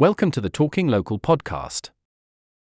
[0.00, 1.90] Welcome to the Talking Local podcast.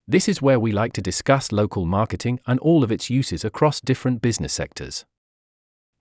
[0.07, 3.81] This is where we like to discuss local marketing and all of its uses across
[3.81, 5.05] different business sectors.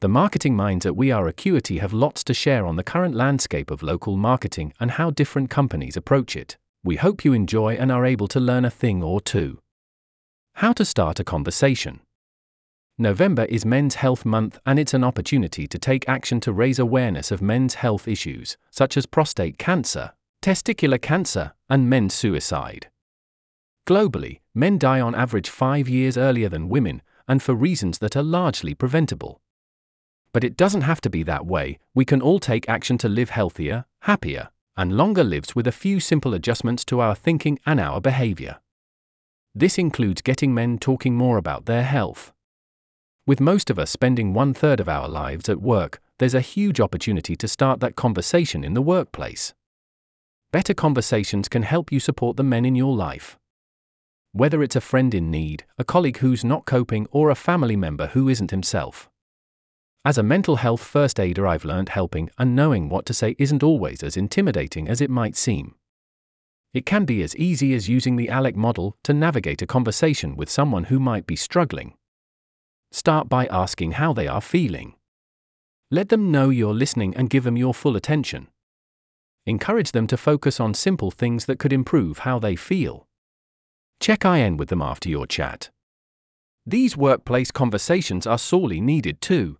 [0.01, 3.71] The marketing minds at We Are Acuity have lots to share on the current landscape
[3.71, 6.55] of local marketing and how different companies approach it.
[6.83, 9.57] We hope you enjoy and are able to learn a thing or two.
[10.57, 12.02] How to start a conversation.
[12.99, 17.31] November is Men's Health Month and it's an opportunity to take action to raise awareness
[17.31, 20.11] of men's health issues, such as prostate cancer,
[20.41, 22.89] testicular cancer, and men's suicide.
[23.87, 28.23] Globally, men die on average five years earlier than women, and for reasons that are
[28.23, 29.42] largely preventable.
[30.33, 33.30] But it doesn't have to be that way, we can all take action to live
[33.30, 38.00] healthier, happier, and longer lives with a few simple adjustments to our thinking and our
[38.00, 38.58] behavior.
[39.56, 42.31] This includes getting men talking more about their health.
[43.25, 46.80] With most of us spending one third of our lives at work, there's a huge
[46.80, 49.53] opportunity to start that conversation in the workplace.
[50.58, 53.38] Better conversations can help you support the men in your life.
[54.31, 58.08] Whether it's a friend in need, a colleague who's not coping, or a family member
[58.08, 59.08] who isn't himself.
[60.04, 63.62] As a mental health first aider, I've learned helping and knowing what to say isn't
[63.62, 65.76] always as intimidating as it might seem.
[66.74, 70.50] It can be as easy as using the ALEC model to navigate a conversation with
[70.50, 71.94] someone who might be struggling.
[72.92, 74.96] Start by asking how they are feeling.
[75.92, 78.48] Let them know you're listening and give them your full attention.
[79.48, 83.08] Encourage them to focus on simple things that could improve how they feel.
[84.02, 85.70] Check in with them after your chat.
[86.66, 89.58] These workplace conversations are sorely needed too.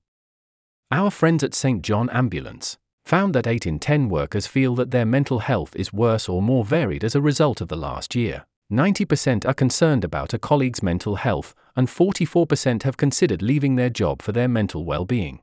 [0.92, 1.82] Our friends at St.
[1.82, 6.28] John Ambulance found that 8 in 10 workers feel that their mental health is worse
[6.28, 8.46] or more varied as a result of the last year.
[8.70, 14.22] 90% are concerned about a colleague's mental health, and 44% have considered leaving their job
[14.22, 15.40] for their mental well being.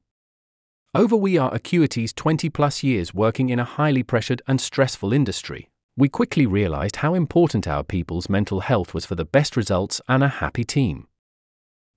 [0.96, 5.68] Over We Are Acuity's 20 plus years working in a highly pressured and stressful industry,
[5.96, 10.22] we quickly realized how important our people's mental health was for the best results and
[10.22, 11.08] a happy team.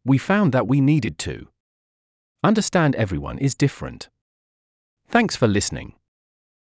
[0.04, 1.48] We found that we needed to
[2.44, 4.10] understand everyone is different.
[5.08, 5.94] Thanks for listening.